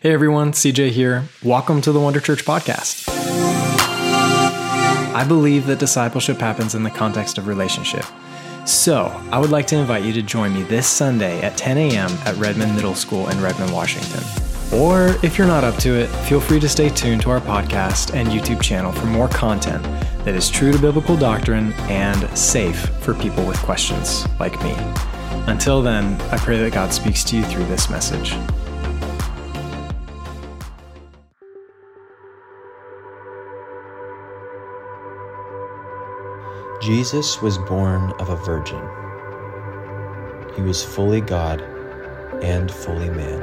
[0.00, 1.24] Hey everyone, CJ here.
[1.42, 3.08] Welcome to the Wonder Church podcast.
[5.12, 8.04] I believe that discipleship happens in the context of relationship.
[8.64, 12.10] So, I would like to invite you to join me this Sunday at 10 a.m.
[12.26, 14.22] at Redmond Middle School in Redmond, Washington.
[14.72, 18.14] Or if you're not up to it, feel free to stay tuned to our podcast
[18.14, 19.82] and YouTube channel for more content
[20.24, 24.76] that is true to biblical doctrine and safe for people with questions like me.
[25.48, 28.36] Until then, I pray that God speaks to you through this message.
[36.88, 38.80] Jesus was born of a virgin.
[40.56, 41.60] He was fully God
[42.42, 43.42] and fully man.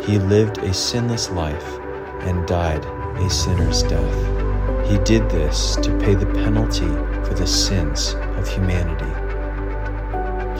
[0.00, 1.78] He lived a sinless life
[2.22, 4.88] and died a sinner's death.
[4.88, 6.88] He did this to pay the penalty
[7.28, 9.12] for the sins of humanity.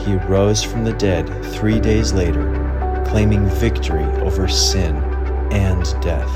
[0.05, 4.97] He rose from the dead three days later, claiming victory over sin
[5.51, 6.31] and death.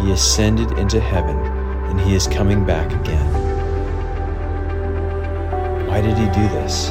[0.00, 1.36] He ascended into heaven
[1.90, 3.39] and he is coming back again.
[5.90, 6.90] Why did he do this?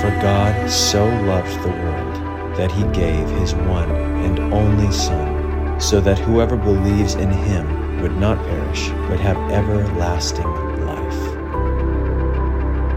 [0.00, 3.90] For God so loved the world that he gave his one
[4.24, 10.46] and only Son, so that whoever believes in him would not perish, but have everlasting
[10.86, 11.36] life.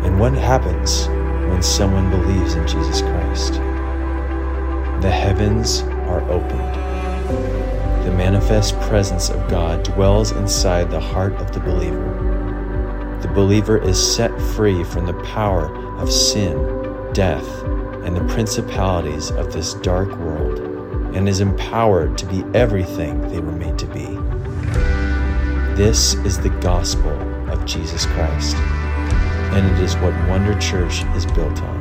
[0.05, 1.07] And what happens
[1.49, 3.55] when someone believes in Jesus Christ?
[5.01, 6.75] The heavens are opened.
[8.05, 12.46] The manifest presence of God dwells inside the heart of the believer
[13.21, 16.55] the believer is set free from the power of sin,
[17.13, 17.47] death,
[18.03, 20.59] and the principalities of this dark world,
[21.15, 24.05] and is empowered to be everything they were made to be.
[25.75, 27.11] This is the gospel
[27.51, 31.77] of Jesus Christ, and it is what Wonder Church is built on.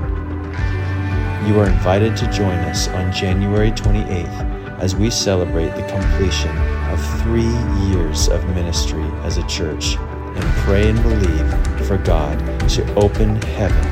[1.47, 6.57] You are invited to join us on January 28th as we celebrate the completion
[6.91, 7.43] of three
[7.89, 9.97] years of ministry as a church
[10.37, 12.39] and pray and believe for God
[12.71, 13.87] to open heaven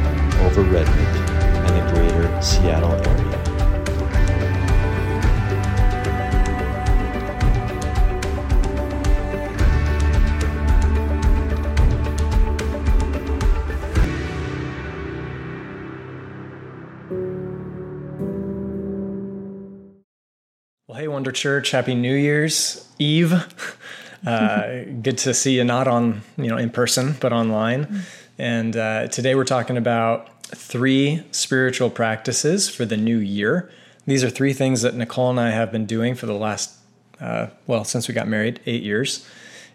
[0.45, 1.31] over Redmond
[1.67, 3.25] and the greater Seattle area.
[20.87, 23.33] Well, hey, Wonder Church, Happy New Year's Eve.
[24.27, 27.85] Uh, good to see you not on, you know, in person, but online.
[27.85, 27.99] Mm-hmm.
[28.39, 33.71] And uh, today we're talking about three spiritual practices for the new year.
[34.07, 36.75] These are three things that Nicole and I have been doing for the last,
[37.21, 39.27] uh, well, since we got married, eight years.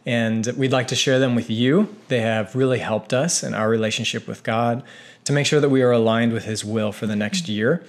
[0.06, 1.94] And we'd like to share them with you.
[2.08, 4.84] They have really helped us in our relationship with God
[5.26, 7.84] to make sure that we are aligned with His will for the next year.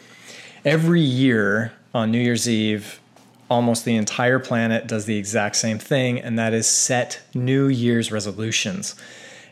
[0.65, 3.01] Every year on New Year's Eve,
[3.51, 8.11] almost the entire planet does the exact same thing, and that is set New Year's
[8.11, 8.95] resolutions.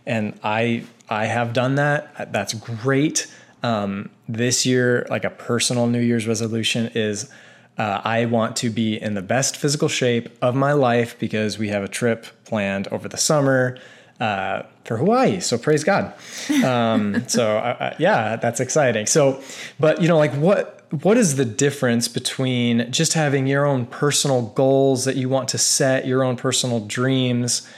[0.07, 2.33] And I I have done that.
[2.33, 3.27] That's great.
[3.63, 7.29] Um, this year, like a personal New Year's resolution is.
[7.77, 11.69] Uh, I want to be in the best physical shape of my life because we
[11.69, 13.79] have a trip planned over the summer
[14.19, 15.39] uh, for Hawaii.
[15.39, 16.13] So praise God.
[16.65, 19.07] Um, so uh, uh, yeah, that's exciting.
[19.07, 19.41] So,
[19.79, 24.43] but you know, like what what is the difference between just having your own personal
[24.43, 27.69] goals that you want to set, your own personal dreams,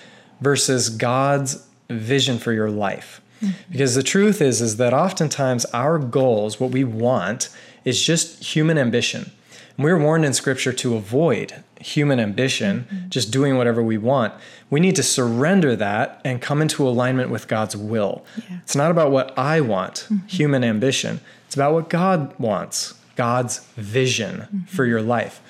[0.41, 3.20] versus God's vision for your life?
[3.43, 3.72] Mm-hmm.
[3.72, 7.49] Because the truth is, is that oftentimes our goals, what we want,
[7.84, 9.31] is just human ambition.
[9.76, 13.09] And we're warned in Scripture to avoid human ambition, mm-hmm.
[13.09, 14.34] just doing whatever we want.
[14.69, 18.25] We need to surrender that and come into alignment with God's will.
[18.37, 18.59] Yeah.
[18.62, 20.26] It's not about what I want, mm-hmm.
[20.26, 21.20] human ambition.
[21.47, 24.64] It's about what God wants, God's vision mm-hmm.
[24.64, 25.42] for your life.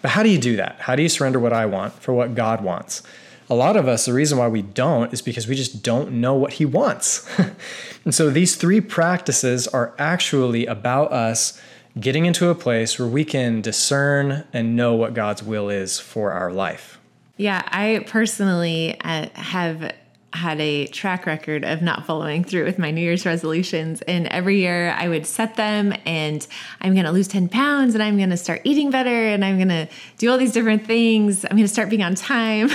[0.00, 0.76] But how do you do that?
[0.78, 3.02] How do you surrender what I want for what God wants?
[3.50, 6.32] A lot of us, the reason why we don't is because we just don't know
[6.32, 7.28] what He wants.
[8.06, 11.60] and so these three practices are actually about us
[12.00, 16.32] getting into a place where we can discern and know what God's will is for
[16.32, 16.98] our life.
[17.36, 19.92] Yeah, I personally uh, have
[20.34, 24.02] had a track record of not following through with my New Year's resolutions.
[24.02, 26.46] And every year I would set them and
[26.80, 29.56] I'm going to lose 10 pounds and I'm going to start eating better and I'm
[29.56, 29.88] going to
[30.18, 31.44] do all these different things.
[31.44, 32.70] I'm going to start being on time.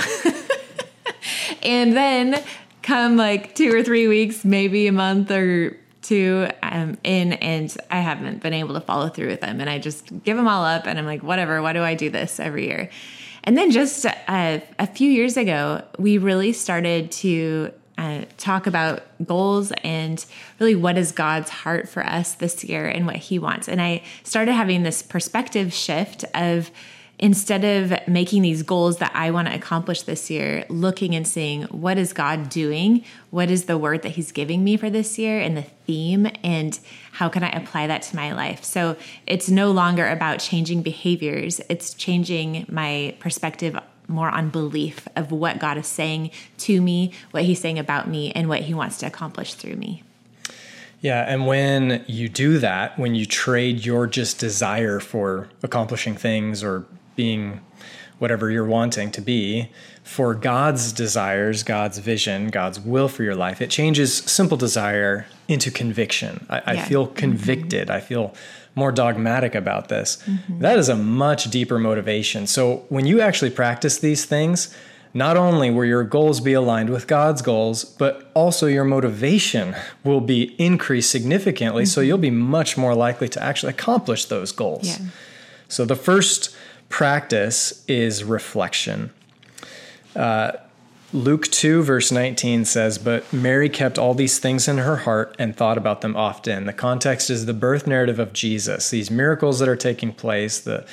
[1.62, 2.42] and then
[2.82, 8.00] come like two or three weeks, maybe a month or two um, in, and I
[8.00, 9.60] haven't been able to follow through with them.
[9.60, 12.10] And I just give them all up and I'm like, whatever, why do I do
[12.10, 12.90] this every year?
[13.44, 19.02] And then just a, a few years ago, we really started to uh, talk about
[19.26, 20.24] goals and
[20.58, 23.68] really what is God's heart for us this year and what He wants.
[23.68, 26.70] And I started having this perspective shift of
[27.20, 31.64] instead of making these goals that I want to accomplish this year, looking and seeing
[31.64, 33.04] what is God doing?
[33.28, 36.28] What is the word that He's giving me for this year and the theme?
[36.42, 36.78] And
[37.12, 38.64] how can I apply that to my life?
[38.64, 38.96] So
[39.26, 43.78] it's no longer about changing behaviors, it's changing my perspective
[44.08, 48.32] more on belief of what God is saying to me, what He's saying about me,
[48.32, 50.02] and what He wants to accomplish through me.
[51.02, 56.62] Yeah, and when you do that, when you trade your just desire for accomplishing things
[56.64, 56.84] or
[57.20, 57.60] being
[58.18, 59.70] whatever you're wanting to be
[60.02, 65.70] for God's desires, God's vision, God's will for your life, it changes simple desire into
[65.70, 66.46] conviction.
[66.48, 66.62] I, yeah.
[66.66, 67.88] I feel convicted.
[67.88, 67.96] Mm-hmm.
[67.96, 68.34] I feel
[68.74, 70.22] more dogmatic about this.
[70.26, 70.60] Mm-hmm.
[70.60, 72.46] That is a much deeper motivation.
[72.46, 74.74] So when you actually practice these things,
[75.12, 79.74] not only will your goals be aligned with God's goals, but also your motivation
[80.04, 81.82] will be increased significantly.
[81.82, 81.94] Mm-hmm.
[81.94, 84.86] So you'll be much more likely to actually accomplish those goals.
[84.86, 85.06] Yeah.
[85.68, 86.56] So the first
[86.90, 89.10] practice is reflection.
[90.14, 90.52] Uh,
[91.12, 95.56] Luke 2, verse 19 says, But Mary kept all these things in her heart and
[95.56, 96.66] thought about them often.
[96.66, 100.86] The context is the birth narrative of Jesus, these miracles that are taking place, the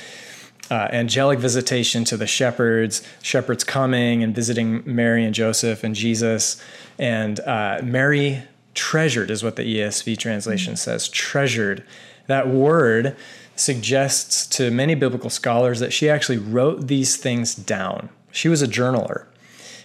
[0.72, 6.62] uh, angelic visitation to the shepherds, shepherds coming and visiting Mary and Joseph and Jesus.
[6.98, 8.44] And uh, Mary
[8.74, 11.84] treasured, is what the ESV translation says, treasured.
[12.28, 13.16] That word
[13.56, 18.10] suggests to many biblical scholars that she actually wrote these things down.
[18.32, 19.26] She was a journaler.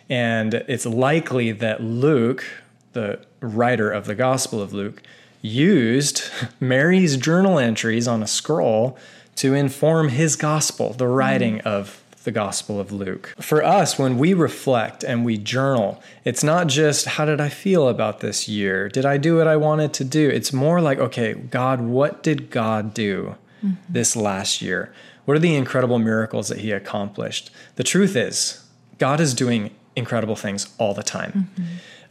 [0.09, 2.45] And it's likely that Luke,
[2.93, 5.03] the writer of the Gospel of Luke,
[5.41, 6.25] used
[6.61, 8.99] Mary's journal entries on a scroll
[9.37, 11.67] to inform his gospel, the writing mm.
[11.67, 13.35] of the Gospel of Luke.
[13.41, 17.89] For us, when we reflect and we journal, it's not just how did I feel
[17.89, 18.89] about this year?
[18.89, 20.29] Did I do what I wanted to do?
[20.29, 23.75] It's more like, okay, God, what did God do mm-hmm.
[23.89, 24.93] this last year?
[25.25, 27.51] What are the incredible miracles that He accomplished?
[27.77, 28.65] The truth is,
[28.99, 31.51] God is doing incredible things all the time.
[31.55, 31.65] Mm-hmm.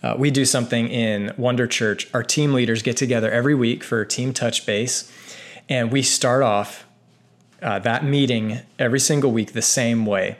[0.03, 2.07] Uh, we do something in Wonder Church.
[2.13, 5.11] Our team leaders get together every week for Team Touch Base,
[5.69, 6.85] and we start off
[7.61, 10.37] uh, that meeting every single week the same way.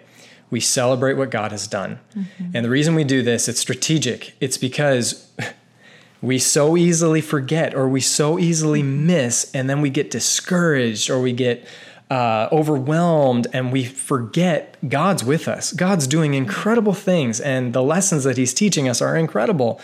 [0.50, 2.00] We celebrate what God has done.
[2.16, 2.52] Mm-hmm.
[2.54, 4.36] And the reason we do this, it's strategic.
[4.42, 5.32] It's because
[6.22, 11.22] we so easily forget or we so easily miss, and then we get discouraged or
[11.22, 11.66] we get
[12.12, 15.72] uh, overwhelmed and we forget God's with us.
[15.72, 19.80] God's doing incredible things, and the lessons that He's teaching us are incredible.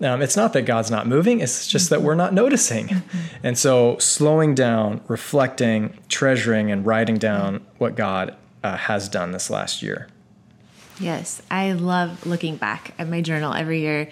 [0.00, 2.88] Um, it's not that God's not moving, it's just that we're not noticing.
[2.88, 3.18] Mm-hmm.
[3.42, 9.50] And so, slowing down, reflecting, treasuring, and writing down what God uh, has done this
[9.50, 10.08] last year.
[10.98, 14.10] Yes, I love looking back at my journal every year.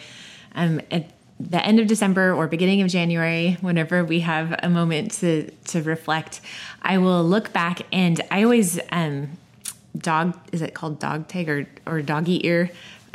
[0.55, 5.13] Um, at the end of December or beginning of January, whenever we have a moment
[5.13, 6.41] to to reflect,
[6.83, 9.31] I will look back and I always um,
[9.97, 12.71] dog is it called dog tag or or doggy ear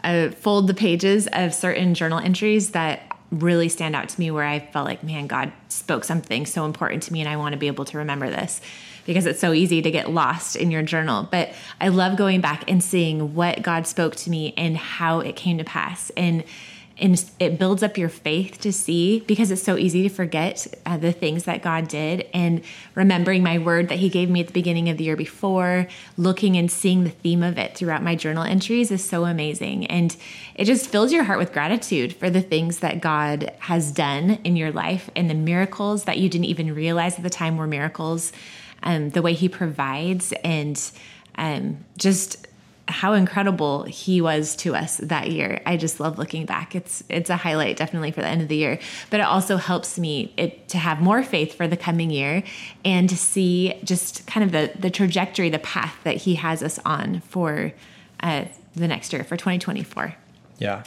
[0.08, 4.46] uh, fold the pages of certain journal entries that really stand out to me where
[4.46, 7.58] I felt like, man, God spoke something so important to me and I want to
[7.58, 8.62] be able to remember this
[9.06, 11.28] because it's so easy to get lost in your journal.
[11.30, 11.52] But
[11.82, 15.58] I love going back and seeing what God spoke to me and how it came
[15.58, 16.10] to pass.
[16.16, 16.46] And
[17.00, 20.98] and it builds up your faith to see because it's so easy to forget uh,
[20.98, 22.28] the things that God did.
[22.34, 22.64] And
[22.96, 26.58] remembering my word that he gave me at the beginning of the year before looking
[26.58, 29.86] and seeing the theme of it throughout my journal entries is so amazing.
[29.88, 30.16] And
[30.56, 34.56] it just fills your heart with gratitude for the things that God has done in
[34.56, 38.32] your life and the miracles that you didn't even realize at the time were miracles
[38.84, 40.92] um, the way he provides and
[41.36, 42.48] um, just
[42.88, 45.62] how incredible he was to us that year.
[45.66, 46.76] I just love looking back.
[46.76, 48.80] It's it's a highlight definitely for the end of the year,
[49.10, 52.44] but it also helps me it, to have more faith for the coming year
[52.86, 56.80] and to see just kind of the the trajectory, the path that he has us
[56.86, 57.74] on for
[58.22, 60.16] uh, the next year for 2024.
[60.60, 60.84] Yeah.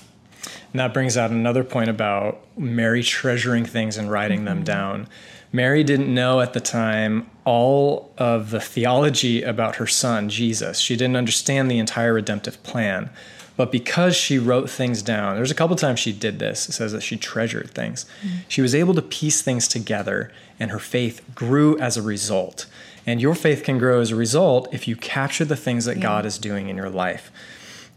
[0.72, 4.46] And that brings out another point about Mary treasuring things and writing mm-hmm.
[4.46, 5.08] them down.
[5.52, 10.78] Mary didn't know at the time all of the theology about her son, Jesus.
[10.78, 13.10] She didn't understand the entire redemptive plan.
[13.56, 16.68] But because she wrote things down, there's a couple times she did this.
[16.68, 18.06] It says that she treasured things.
[18.24, 18.36] Mm-hmm.
[18.48, 22.64] She was able to piece things together, and her faith grew as a result.
[23.06, 26.02] And your faith can grow as a result if you capture the things that yeah.
[26.04, 27.30] God is doing in your life.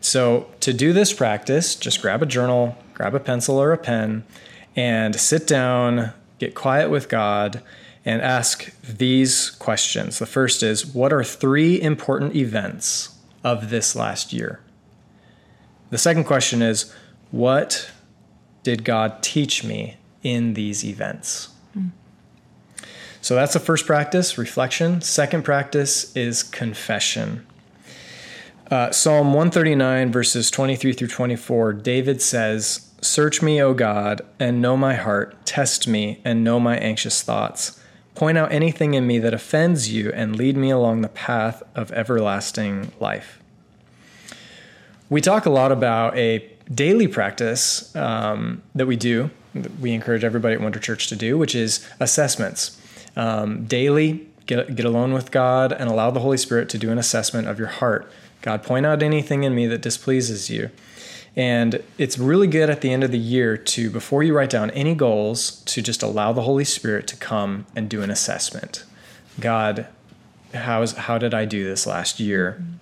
[0.02, 4.26] So, to do this practice, just grab a journal, grab a pencil or a pen,
[4.76, 6.12] and sit down,
[6.44, 7.62] get quiet with God,
[8.06, 10.20] and ask these questions.
[10.20, 14.60] The first is What are three important events of this last year?
[15.90, 16.94] The second question is
[17.32, 17.92] What
[18.64, 21.50] did God teach me in these events?
[23.24, 25.00] So that's the first practice, reflection.
[25.00, 27.48] Second practice is confession.
[28.70, 34.78] Uh, Psalm 139, verses 23 through 24, David says, Search me, O God, and know
[34.78, 35.46] my heart.
[35.46, 37.80] Test me and know my anxious thoughts.
[38.16, 41.92] Point out anything in me that offends you and lead me along the path of
[41.92, 43.42] everlasting life.
[45.10, 50.24] We talk a lot about a daily practice um, that we do, that we encourage
[50.24, 52.80] everybody at Wonder Church to do, which is assessments.
[53.18, 56.98] Um, daily, get, get alone with God and allow the Holy Spirit to do an
[56.98, 58.10] assessment of your heart.
[58.42, 60.70] God, point out anything in me that displeases you.
[61.36, 64.70] And it's really good at the end of the year to, before you write down
[64.72, 68.84] any goals, to just allow the Holy Spirit to come and do an assessment.
[69.40, 69.88] God,
[70.54, 72.58] how, is, how did I do this last year?
[72.60, 72.74] Mm-hmm.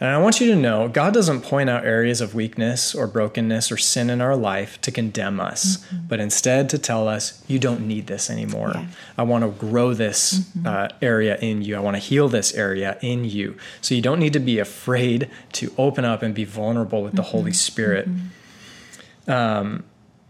[0.00, 3.72] And I want you to know God doesn't point out areas of weakness or brokenness
[3.72, 6.06] or sin in our life to condemn us, mm-hmm.
[6.06, 8.72] but instead to tell us, you don't need this anymore.
[8.74, 8.86] Yeah.
[9.16, 10.66] I want to grow this mm-hmm.
[10.66, 11.76] uh, area in you.
[11.76, 13.56] I want to heal this area in you.
[13.80, 17.22] So you don't need to be afraid to open up and be vulnerable with the
[17.22, 17.30] mm-hmm.
[17.32, 18.08] Holy Spirit.
[18.08, 19.30] Mm-hmm.
[19.30, 19.84] Um,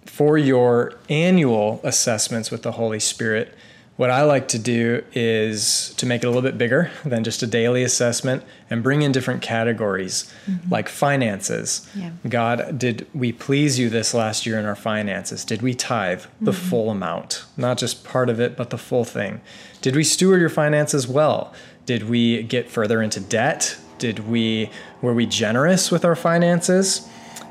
[0.06, 3.54] for your annual assessments with the Holy Spirit,
[3.98, 7.42] what I like to do is to make it a little bit bigger than just
[7.42, 10.72] a daily assessment and bring in different categories mm-hmm.
[10.72, 11.84] like finances.
[11.96, 12.12] Yeah.
[12.28, 15.44] God, did we please you this last year in our finances?
[15.44, 16.68] Did we tithe the mm-hmm.
[16.70, 17.44] full amount?
[17.56, 19.40] Not just part of it, but the full thing.
[19.82, 21.52] Did we steward your finances well?
[21.84, 23.76] Did we get further into debt?
[23.98, 24.70] Did we
[25.02, 27.08] were we generous with our finances?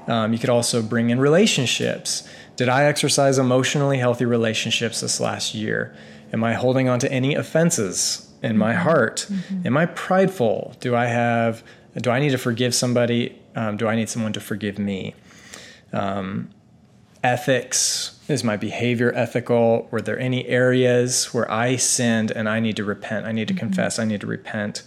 [0.08, 2.26] Um, you could also bring in relationships.
[2.56, 5.94] Did I exercise emotionally healthy relationships this last year?
[6.34, 8.84] Am I holding on to any offenses in my mm-hmm.
[8.84, 9.28] heart?
[9.30, 9.68] Mm-hmm.
[9.68, 10.76] Am I prideful?
[10.80, 11.64] Do I have?
[11.96, 13.40] Do I need to forgive somebody?
[13.56, 15.16] Um, do I need someone to forgive me?
[15.94, 16.50] Um,
[17.24, 19.88] ethics is my behavior ethical?
[19.90, 23.26] Were there any areas where I sinned and I need to repent?
[23.26, 23.60] I need to mm-hmm.
[23.60, 24.00] confess.
[24.00, 24.84] I need to repent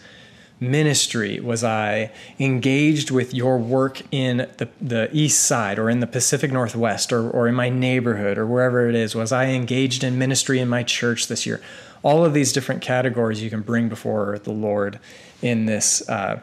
[0.60, 1.40] ministry?
[1.40, 6.52] Was I engaged with your work in the, the east side or in the Pacific
[6.52, 9.14] Northwest or, or in my neighborhood or wherever it is?
[9.14, 11.60] Was I engaged in ministry in my church this year?
[12.02, 14.98] All of these different categories you can bring before the Lord
[15.42, 16.40] in this uh,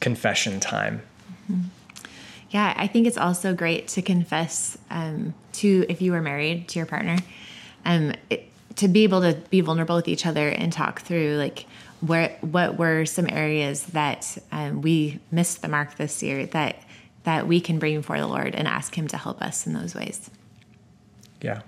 [0.00, 1.02] confession time.
[1.50, 1.62] Mm-hmm.
[2.50, 6.78] Yeah, I think it's also great to confess um, to, if you were married to
[6.78, 7.18] your partner,
[7.84, 11.66] um, it, to be able to be vulnerable with each other and talk through like
[12.00, 16.82] where what were some areas that um, we missed the mark this year that
[17.24, 19.94] that we can bring before the Lord and ask Him to help us in those
[19.94, 20.30] ways.
[21.42, 21.60] Yeah.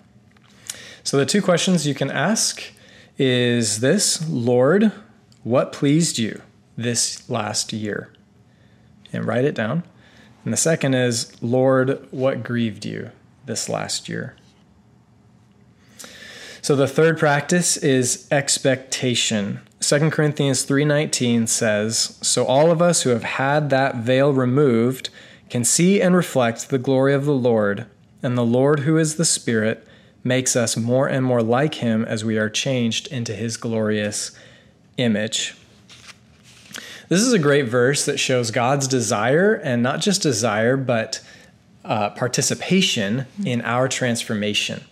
[1.05, 2.63] So the two questions you can ask
[3.19, 4.93] is this Lord,
[5.43, 6.41] what pleased you
[6.77, 8.13] this last year?
[9.13, 9.83] And write it down.
[10.45, 13.11] And the second is Lord, what grieved you
[13.45, 14.37] this last year?
[16.63, 19.61] So the third practice is expectation.
[19.93, 25.11] 2 Corinthians 3:19 says, "So all of us who have had that veil removed
[25.51, 27.85] can see and reflect the glory of the Lord,
[28.23, 29.87] and the Lord who is the Spirit
[30.25, 34.31] makes us more and more like him as we are changed into his glorious
[34.97, 35.57] image."
[37.11, 41.21] This is a great verse that shows God's desire, and not just desire, but
[41.85, 44.85] uh, participation in our transformation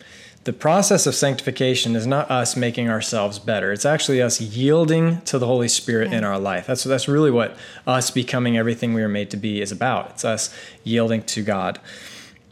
[0.44, 3.72] the process of sanctification is not us making ourselves better.
[3.72, 6.18] It's actually us yielding to the Holy Spirit yeah.
[6.18, 6.66] in our life.
[6.66, 7.56] That's that's really what
[7.86, 10.10] us becoming everything we are made to be is about.
[10.10, 11.78] It's us yielding to God.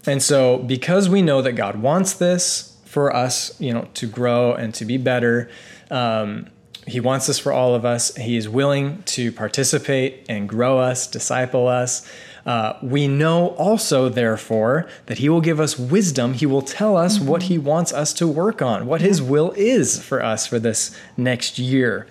[0.07, 4.53] And so because we know that God wants this for us, you know, to grow
[4.53, 5.51] and to be better,
[5.91, 6.49] um,
[6.87, 8.15] he wants this for all of us.
[8.17, 12.11] He is willing to participate and grow us, disciple us.
[12.49, 16.33] Uh, we know also, therefore, that He will give us wisdom.
[16.33, 17.29] He will tell us mm-hmm.
[17.29, 20.99] what He wants us to work on, what His will is for us for this
[21.15, 22.07] next year.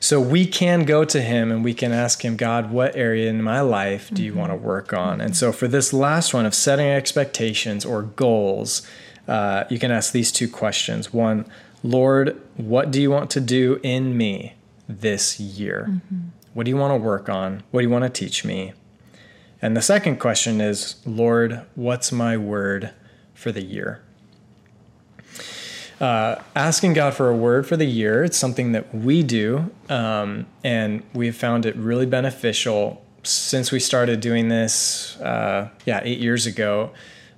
[0.00, 3.42] So we can go to Him and we can ask Him, God, what area in
[3.42, 4.40] my life do you mm-hmm.
[4.40, 5.20] want to work on?
[5.20, 8.88] And so for this last one of setting expectations or goals,
[9.28, 11.12] uh, you can ask these two questions.
[11.12, 11.44] One,
[11.82, 14.54] Lord, what do you want to do in me
[14.88, 15.88] this year?
[15.90, 16.20] Mm-hmm.
[16.54, 17.64] What do you want to work on?
[17.70, 18.72] What do you want to teach me?
[19.62, 22.92] And the second question is, Lord, what's my word
[23.34, 24.02] for the year?
[25.98, 30.46] Uh, asking God for a word for the year, it's something that we do, um,
[30.62, 36.44] and we've found it really beneficial since we started doing this, uh, yeah, eight years
[36.44, 36.90] ago.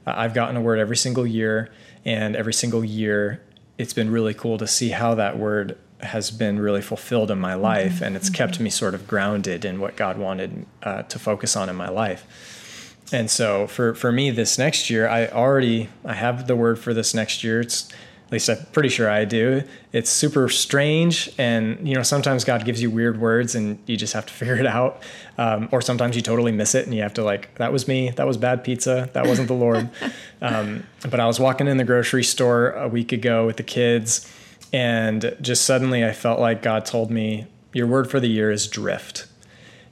[0.05, 1.71] Uh, I've gotten a word every single year,
[2.05, 3.41] and every single year,
[3.79, 7.55] it's been really cool to see how that word has been really fulfilled in my
[7.55, 8.05] life, mm-hmm.
[8.05, 11.69] and it's kept me sort of grounded in what God wanted uh, to focus on
[11.69, 12.95] in my life.
[13.13, 16.95] and so for for me this next year, I already I have the word for
[16.95, 17.61] this next year.
[17.61, 17.93] It's
[18.29, 19.63] at least I'm pretty sure I do.
[19.91, 24.13] It's super strange, and you know sometimes God gives you weird words, and you just
[24.13, 25.03] have to figure it out.
[25.39, 28.11] Um, or sometimes you totally miss it, and you have to like, that was me.
[28.11, 29.09] That was bad pizza.
[29.15, 29.89] That wasn't the Lord.
[30.43, 34.31] um, but I was walking in the grocery store a week ago with the kids,
[34.73, 38.67] and just suddenly I felt like God told me, "Your word for the year is
[38.67, 39.27] drift."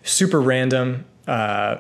[0.02, 1.04] Super random.
[1.26, 1.78] Uh,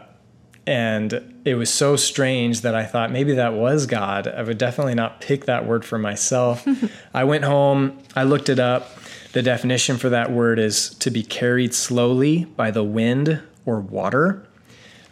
[0.66, 4.26] and it was so strange that I thought maybe that was God.
[4.26, 6.66] I would definitely not pick that word for myself.
[7.14, 8.90] I went home, I looked it up.
[9.32, 14.46] The definition for that word is to be carried slowly by the wind or water.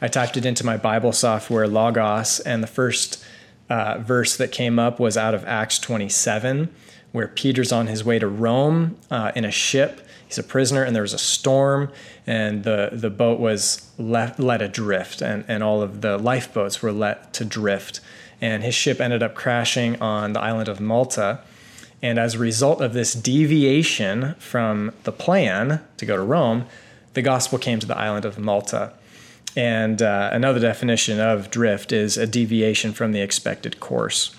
[0.00, 3.24] I typed it into my Bible software, Logos, and the first
[3.70, 6.74] uh, verse that came up was out of Acts 27,
[7.14, 10.04] where Peter's on his way to Rome uh, in a ship.
[10.26, 11.92] He's a prisoner and there was a storm
[12.26, 17.32] and the, the boat was let adrift and, and all of the lifeboats were let
[17.34, 18.00] to drift.
[18.40, 21.38] And his ship ended up crashing on the island of malta.
[22.02, 26.66] And as a result of this deviation from the plan to go to rome
[27.12, 28.92] the gospel came to the island of malta.
[29.54, 34.34] And uh, another definition of drift is a deviation from the expected course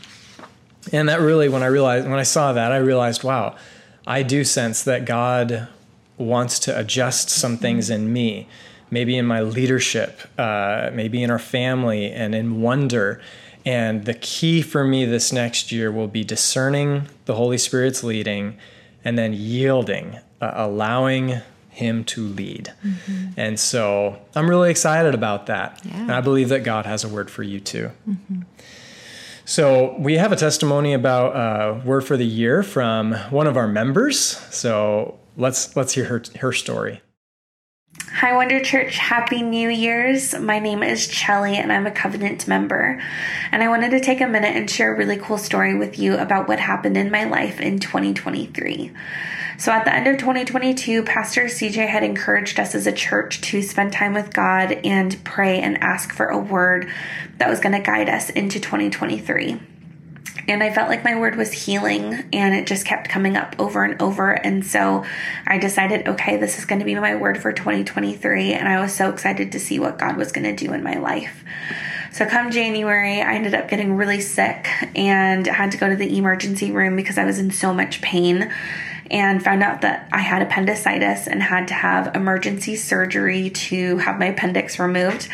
[0.92, 3.56] and that really when i realized when i saw that i realized wow
[4.08, 5.68] I do sense that God
[6.18, 8.48] wants to adjust some things in me,
[8.92, 13.22] maybe in my leadership, uh, maybe in our family, and in wonder.
[13.66, 18.58] And the key for me this next year will be discerning the Holy Spirit's leading
[19.04, 22.74] and then yielding, uh, allowing Him to lead.
[22.86, 23.28] Mm-hmm.
[23.38, 25.82] And so I'm really excited about that.
[25.84, 25.98] Yeah.
[25.98, 27.92] And I believe that God has a word for you too.
[28.08, 28.42] Mm-hmm.
[29.46, 33.68] So we have a testimony about uh, word for the year from one of our
[33.68, 34.20] members.
[34.20, 37.02] So let's let's hear her her story.
[38.20, 38.98] Hi, Wonder Church.
[38.98, 40.34] Happy New Year's.
[40.34, 43.04] My name is Chelly and I'm a covenant member.
[43.52, 46.16] And I wanted to take a minute and share a really cool story with you
[46.16, 48.94] about what happened in my life in 2023.
[49.58, 53.62] So, at the end of 2022, Pastor CJ had encouraged us as a church to
[53.62, 56.90] spend time with God and pray and ask for a word
[57.40, 59.60] that was going to guide us into 2023
[60.48, 63.84] and I felt like my word was healing and it just kept coming up over
[63.84, 64.32] and over.
[64.32, 65.04] And so
[65.48, 68.54] I decided, okay, this is going to be my word for 2023.
[68.54, 70.96] And I was so excited to see what God was going to do in my
[70.96, 71.44] life.
[72.12, 76.18] So come January, I ended up getting really sick and had to go to the
[76.18, 78.54] emergency room because I was in so much pain
[79.12, 84.20] and found out that I had appendicitis and had to have emergency surgery to have
[84.20, 85.28] my appendix removed.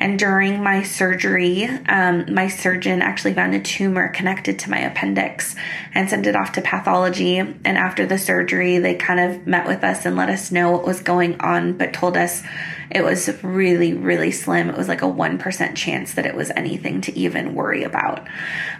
[0.00, 5.56] And during my surgery, um, my surgeon actually found a tumor connected to my appendix
[5.94, 7.38] and sent it off to pathology.
[7.38, 10.86] And after the surgery, they kind of met with us and let us know what
[10.86, 12.42] was going on, but told us
[12.90, 14.70] it was really, really slim.
[14.70, 18.26] It was like a 1% chance that it was anything to even worry about.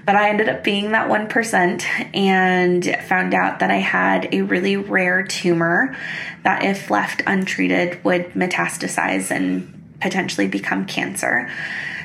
[0.06, 4.76] But I ended up being that 1% and found out that I had a really
[4.76, 5.96] rare tumor
[6.44, 11.50] that, if left untreated, would metastasize and potentially become cancer.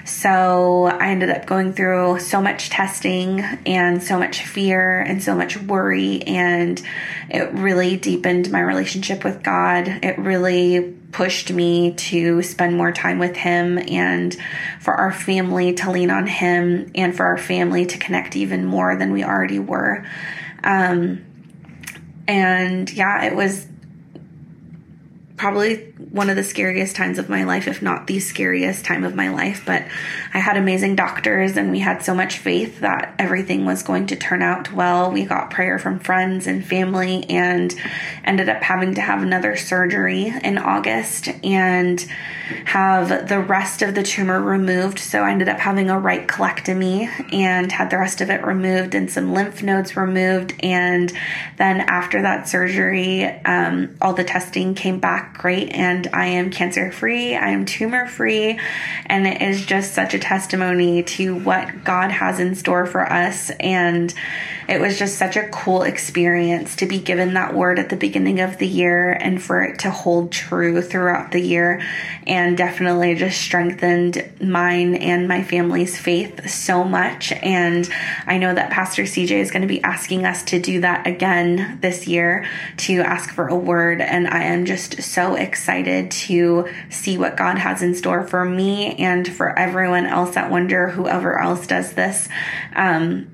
[0.06, 5.34] So I ended up going through so much testing and so much fear and so
[5.34, 6.82] much worry, and
[7.29, 9.88] it really deepened my relationship with God.
[9.88, 14.36] It really pushed me to spend more time with Him and
[14.82, 18.97] for our family to lean on Him and for our family to connect even more
[18.97, 20.06] than we already were.
[20.65, 21.23] Um,
[22.27, 23.67] and yeah, it was
[25.43, 29.13] probably one of the scariest times of my life, if not the scariest time of
[29.13, 29.63] my life.
[29.65, 29.84] But
[30.34, 34.15] I had amazing doctors and we had so much faith that everything was going to
[34.15, 35.12] turn out well.
[35.12, 37.75] We got prayer from friends and family and
[38.23, 41.99] ended up having to have another surgery in August and
[42.65, 44.99] have the rest of the tumor removed.
[44.99, 48.95] So I ended up having a right colectomy and had the rest of it removed
[48.95, 50.53] and some lymph nodes removed.
[50.62, 51.12] And
[51.58, 56.91] then after that surgery, um, all the testing came back great and I am cancer
[56.91, 58.59] free, I am tumor free,
[59.05, 63.49] and it is just such a testimony to what God has in store for us.
[63.59, 64.13] And
[64.67, 68.39] it was just such a cool experience to be given that word at the beginning
[68.39, 71.82] of the year and for it to hold true throughout the year,
[72.26, 77.32] and definitely just strengthened mine and my family's faith so much.
[77.32, 77.89] And
[78.26, 81.80] I know that Pastor CJ is going to be asking us to do that again
[81.82, 82.47] this year
[82.78, 87.58] to ask for a word, and I am just so excited to see what God
[87.58, 92.30] has in store for me and for everyone else at Wonder, whoever else does this.
[92.76, 93.32] Um,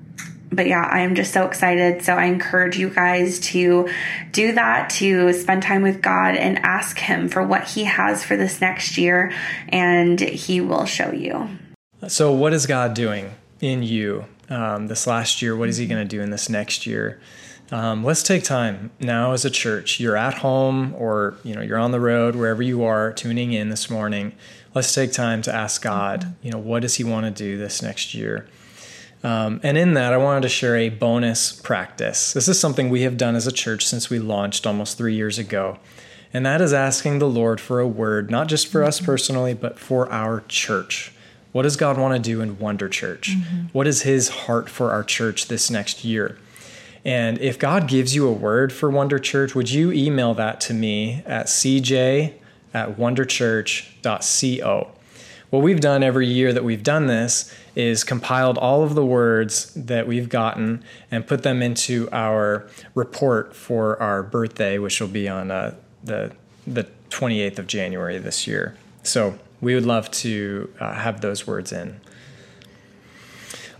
[0.51, 2.03] but yeah, I am just so excited.
[2.03, 3.89] So I encourage you guys to
[4.31, 8.35] do that, to spend time with God and ask Him for what He has for
[8.35, 9.31] this next year,
[9.69, 11.49] and He will show you.
[12.07, 15.55] So, what is God doing in you um, this last year?
[15.55, 17.19] What is He going to do in this next year?
[17.71, 19.99] Um, let's take time now as a church.
[19.99, 23.69] You're at home or you know you're on the road, wherever you are, tuning in
[23.69, 24.33] this morning.
[24.73, 26.35] Let's take time to ask God.
[26.41, 28.47] You know, what does He want to do this next year?
[29.23, 32.33] Um, and in that, I wanted to share a bonus practice.
[32.33, 35.37] This is something we have done as a church since we launched almost three years
[35.37, 35.77] ago.
[36.33, 39.79] And that is asking the Lord for a word, not just for us personally, but
[39.79, 41.11] for our church.
[41.51, 43.31] What does God want to do in Wonder Church?
[43.31, 43.67] Mm-hmm.
[43.73, 46.37] What is His heart for our church this next year?
[47.03, 50.73] And if God gives you a word for Wonder Church, would you email that to
[50.73, 52.33] me at cj
[52.73, 54.91] at wonderchurch.co?
[55.49, 59.73] What we've done every year that we've done this is compiled all of the words
[59.73, 65.27] that we've gotten and put them into our report for our birthday, which will be
[65.27, 66.33] on uh, the
[66.67, 68.77] the 28th of January this year.
[69.01, 71.99] So we would love to uh, have those words in.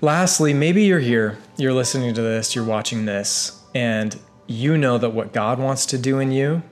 [0.01, 5.11] Lastly, maybe you're here, you're listening to this, you're watching this, and you know that
[5.11, 6.63] what God wants to do in you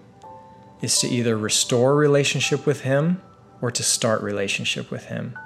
[0.82, 3.22] is to either restore relationship with Him
[3.62, 5.38] or to start relationship with Him.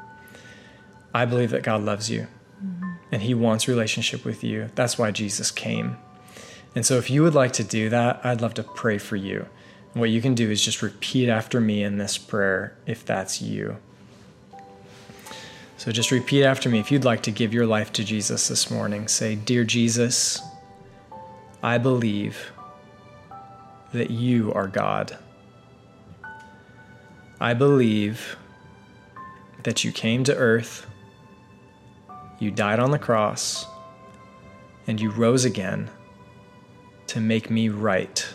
[1.14, 2.28] I believe that God loves you
[2.64, 2.92] mm-hmm.
[3.12, 4.70] and He wants relationship with you.
[4.76, 5.98] That's why Jesus came.
[6.76, 9.48] And so, if you would like to do that, I'd love to pray for you.
[9.94, 13.78] What you can do is just repeat after me in this prayer if that's you.
[15.82, 18.70] So just repeat after me if you'd like to give your life to Jesus this
[18.70, 19.08] morning.
[19.08, 20.40] Say, Dear Jesus,
[21.64, 22.52] I believe
[23.92, 25.18] that you are God.
[27.42, 28.38] I believe
[29.64, 30.86] that you came to earth,
[32.38, 33.66] you died on the cross,
[34.86, 35.90] and you rose again
[37.08, 38.32] to make me right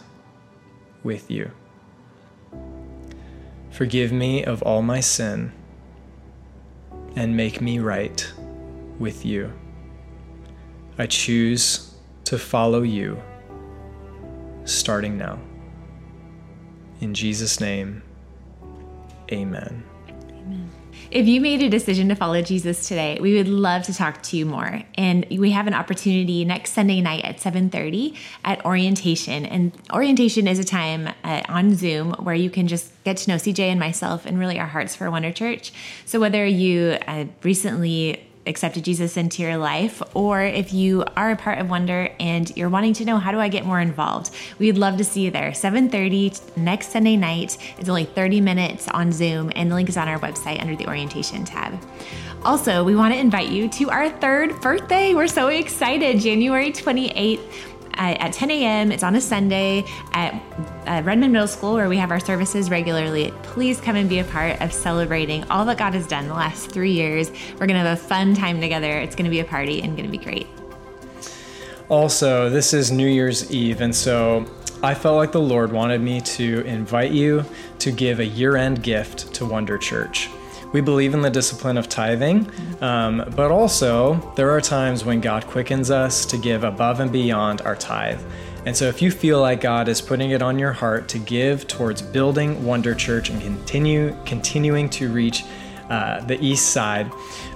[1.04, 1.52] with you.
[3.70, 5.52] Forgive me of all my sin
[7.14, 8.28] and make me right
[8.98, 9.52] with you.
[10.98, 13.22] I choose to follow you
[14.64, 15.38] starting now.
[17.00, 18.02] In Jesus' name,
[19.32, 19.84] amen.
[21.10, 24.36] If you made a decision to follow Jesus today, we would love to talk to
[24.36, 24.82] you more.
[24.96, 29.46] And we have an opportunity next Sunday night at 7:30 at orientation.
[29.46, 33.36] And orientation is a time uh, on Zoom where you can just get to know
[33.36, 35.72] CJ and myself and really our hearts for Wonder Church.
[36.04, 41.36] So whether you uh, recently accepted Jesus into your life, or if you are a
[41.36, 44.78] part of Wonder and you're wanting to know how do I get more involved, we'd
[44.78, 45.52] love to see you there.
[45.52, 47.58] 7:30 next Sunday night.
[47.78, 50.86] It's only 30 minutes on Zoom, and the link is on our website under the
[50.86, 51.78] orientation tab.
[52.44, 55.14] Also, we want to invite you to our third birthday.
[55.14, 56.20] We're so excited.
[56.20, 57.40] January 28th
[57.96, 58.92] at 10 a.m.
[58.92, 60.34] It's on a Sunday at
[60.86, 63.32] uh, Redmond Middle School where we have our services regularly.
[63.42, 66.70] Please come and be a part of celebrating all that God has done the last
[66.70, 67.30] three years.
[67.52, 68.98] We're going to have a fun time together.
[68.98, 70.46] It's going to be a party and going to be great.
[71.88, 74.44] Also, this is New Year's Eve, and so
[74.82, 77.44] I felt like the Lord wanted me to invite you
[77.78, 80.28] to give a year end gift to Wonder Church.
[80.72, 82.50] We believe in the discipline of tithing,
[82.80, 87.62] um, but also there are times when God quickens us to give above and beyond
[87.62, 88.20] our tithe.
[88.66, 91.68] And so if you feel like God is putting it on your heart to give
[91.68, 95.44] towards building Wonder Church and continue continuing to reach
[95.88, 97.10] uh, the east side,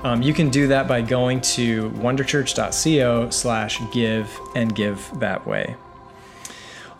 [0.04, 5.74] um, you can do that by going to wonderchurch.co slash give and give that way.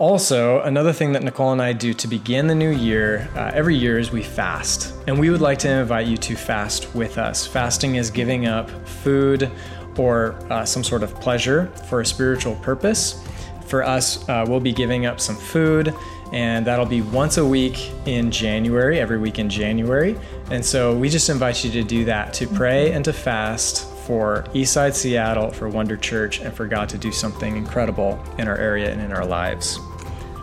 [0.00, 3.76] Also, another thing that Nicole and I do to begin the new year uh, every
[3.76, 4.94] year is we fast.
[5.06, 7.46] And we would like to invite you to fast with us.
[7.46, 9.50] Fasting is giving up food
[9.98, 13.22] or uh, some sort of pleasure for a spiritual purpose.
[13.66, 15.94] For us, uh, we'll be giving up some food,
[16.32, 20.16] and that'll be once a week in January, every week in January.
[20.50, 24.44] And so we just invite you to do that, to pray and to fast for
[24.54, 28.90] Eastside Seattle, for Wonder Church, and for God to do something incredible in our area
[28.90, 29.78] and in our lives.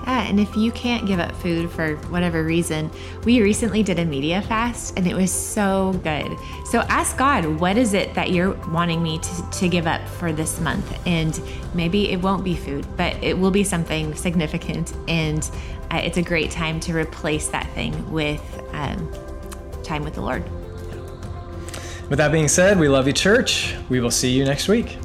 [0.08, 2.90] And if you can't give up food for whatever reason,
[3.26, 6.38] we recently did a media fast and it was so good.
[6.66, 10.32] So ask God, what is it that you're wanting me to, to give up for
[10.32, 10.98] this month?
[11.06, 11.40] And
[11.74, 14.94] maybe it won't be food, but it will be something significant.
[15.08, 15.50] And
[15.92, 18.42] uh, it's a great time to replace that thing with
[18.72, 19.12] um,
[19.84, 20.44] time with the Lord.
[22.10, 23.76] With that being said, we love you, church.
[23.90, 24.98] We will see you next week.